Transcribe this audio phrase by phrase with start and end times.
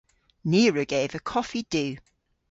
[0.49, 1.85] Ni a wrug eva koffi du.